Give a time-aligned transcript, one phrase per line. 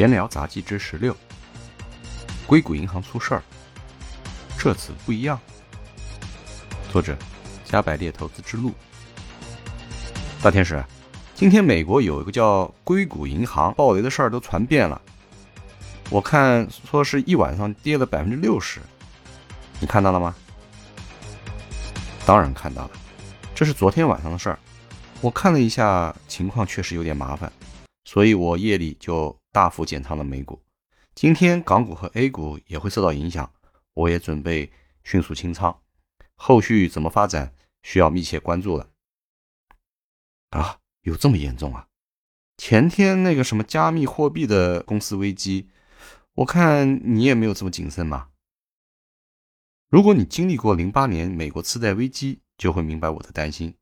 [0.00, 1.14] 闲聊杂技之十六：
[2.46, 3.42] 硅谷银行出事儿，
[4.58, 5.38] 这次不一样。
[6.90, 7.14] 作者：
[7.66, 8.72] 加百列投资之路。
[10.40, 10.82] 大天使，
[11.34, 14.98] 今天美国有一个叫硅谷银行暴雷的事儿都传遍了，
[16.08, 18.80] 我看说是一晚上跌了百分之六十，
[19.80, 20.34] 你看到了吗？
[22.24, 22.90] 当然看到了，
[23.54, 24.58] 这是昨天晚上的事儿。
[25.20, 27.52] 我看了一下情况，确实有点麻烦，
[28.06, 30.62] 所以我夜里就大幅减仓了美股。
[31.14, 33.52] 今天港股和 A 股也会受到影响，
[33.94, 34.72] 我也准备
[35.04, 35.82] 迅速清仓。
[36.34, 38.90] 后续怎么发展，需要密切关注了。
[40.50, 41.86] 啊，有这么严重啊？
[42.56, 45.70] 前天那个什么加密货币的公司危机，
[46.34, 48.28] 我看你也没有这么谨慎嘛。
[49.88, 53.74] 如果你经历过零八年美国次贷危机，就会明白我的担心。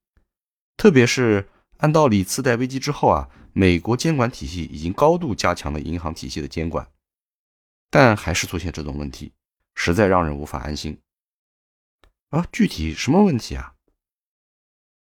[0.76, 6.88] 特别是按道理，次贷危机之后啊，美国监管体系已经高度加强了银行体系的监管，
[7.90, 9.32] 但还是出现这种问题，
[9.74, 10.96] 实在让人无法安心。
[12.28, 13.74] 啊，具体什么问题啊？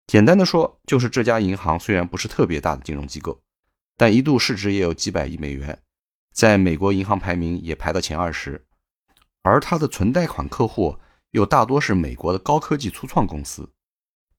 [0.06, 3.42] 简单的说，就是这家银行虽然不是特别大的金融机构，
[3.97, 5.83] 但一度市值也有几百亿美元，
[6.33, 8.64] 在美国银行排名也排到前二十，
[9.42, 11.01] 而它的存贷款客户
[11.33, 13.73] 又大多是美国的高科技初创公司。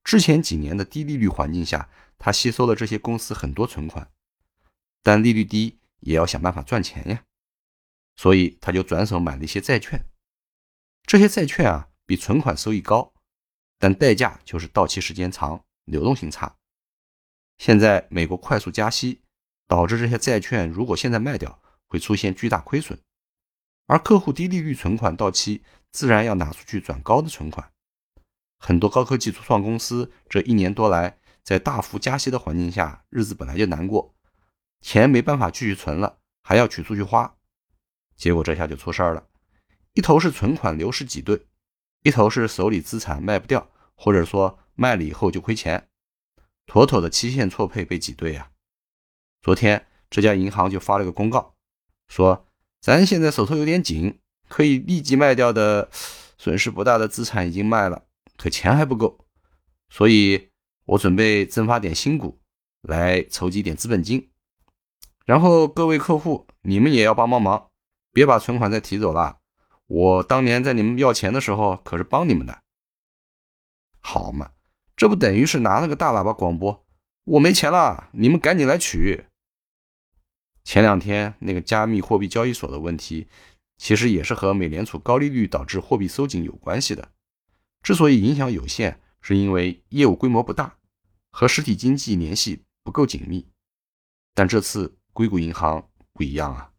[0.05, 1.89] 之前几年的低利率环境下，
[2.19, 4.11] 他吸收了这些公司很多存款，
[5.01, 7.23] 但利率低也要想办法赚钱呀，
[8.15, 10.05] 所以他就转手买了一些债券。
[11.07, 13.13] 这些债券啊，比存款收益高，
[13.79, 16.55] 但代价就是到期时间长，流动性差。
[17.57, 19.23] 现在美国快速加息，
[19.67, 22.99] 导致这些债券如果现在卖掉，会出现巨大亏损，
[23.87, 27.71] 而客户低利率存款到期，自然要拿出去转高的存款。
[28.57, 34.15] 很多高科技初创公司这一年多来，在大幅加息的环境下，日子本来就难过，
[34.81, 37.35] 钱没办法继续存了，还要取出去花，
[38.15, 39.27] 结果这下就出事儿了。
[39.93, 41.45] 一头是存款流失挤兑，
[42.03, 45.87] 一头是手里资产卖不掉，或者说卖了以后就亏钱，
[46.65, 48.51] 妥妥的期限错配被挤兑呀。
[49.41, 51.53] 昨天这家银行就发了个公告，
[52.07, 52.47] 说
[52.81, 54.19] 咱现在手头有点紧，
[54.49, 55.89] 可以立即卖掉的
[56.37, 58.04] 损失不大的资产已经卖了。
[58.37, 59.25] 可钱还不够，
[59.89, 60.49] 所以
[60.85, 62.39] 我准备增发点新股
[62.81, 64.31] 来筹集点资本金。
[65.25, 67.69] 然后各位客户，你们也要帮帮忙，
[68.11, 69.39] 别把存款再提走了。
[69.87, 72.61] 我当年在你们要钱的时候可是帮你们的，
[74.01, 74.51] 好嘛？
[74.95, 76.85] 这不等于是拿了个大喇叭广播，
[77.25, 79.25] 我没钱了，你们赶紧来取。
[80.63, 83.27] 前两天那个加密货币交易所的问题，
[83.77, 87.09] 其实也是和美联储高利率导致货币收紧有关系的。
[87.85, 90.75] 之所以影响有限，是因为业务规模不大，
[91.29, 93.47] 和实体经济联系不够紧密。
[94.33, 96.71] 但这次硅谷银行不一样啊！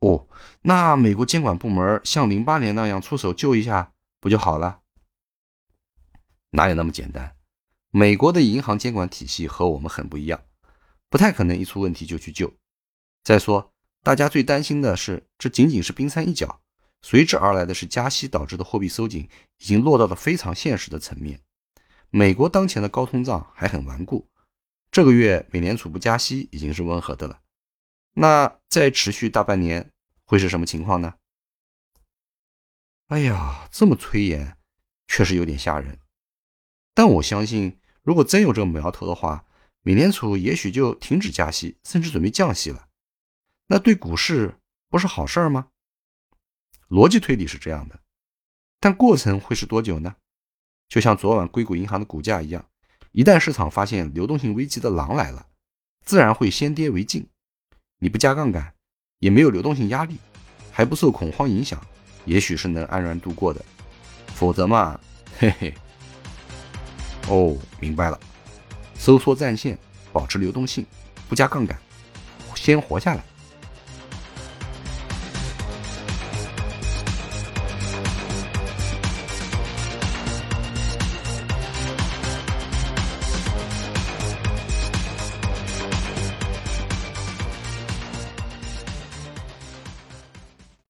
[0.00, 0.26] 哦，
[0.62, 4.80] 那美国监管部门像零八年那样出手救一下不就好了？
[6.50, 7.36] 哪有那么简单？
[7.92, 10.42] 美国的银行监管体系和我们很不一样，
[11.08, 12.52] 不太可能一出问题就去救。
[13.22, 16.60] 再说，大家最担心的是，这仅仅是冰山一角。
[17.02, 19.28] 随之而来的是加息导致的货币收紧，
[19.58, 21.40] 已经落到了非常现实的层面。
[22.10, 24.28] 美国当前的高通胀还很顽固，
[24.90, 27.40] 这个月美联储不加息已经是温和的了。
[28.14, 29.92] 那再持续大半年
[30.24, 31.14] 会是什么情况呢？
[33.06, 34.56] 哎呀，这么催言，
[35.08, 35.98] 确实有点吓人。
[36.94, 39.46] 但我相信，如果真有这个苗头的话，
[39.82, 42.88] 美联储也许就停止加息，甚至准备降息了。
[43.68, 45.68] 那对股市不是好事儿吗？
[46.90, 48.00] 逻辑推理是这样的，
[48.80, 50.16] 但过程会是多久呢？
[50.88, 52.64] 就像昨晚硅谷银行的股价一样，
[53.12, 55.46] 一旦市场发现流动性危机的狼来了，
[56.04, 57.24] 自然会先跌为敬。
[58.00, 58.74] 你不加杠杆，
[59.20, 60.18] 也没有流动性压力，
[60.72, 61.80] 还不受恐慌影响，
[62.24, 63.64] 也许是能安然度过的。
[64.34, 64.98] 否则嘛，
[65.38, 65.72] 嘿嘿。
[67.28, 68.18] 哦，明白了，
[68.96, 69.78] 收缩战线，
[70.12, 70.84] 保持流动性，
[71.28, 71.78] 不加杠杆，
[72.56, 73.22] 先活下来。